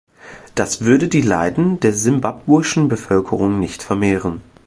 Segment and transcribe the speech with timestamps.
[0.55, 4.41] Das würde die Leiden der simbabwischen Bevölkerung nicht vermehren.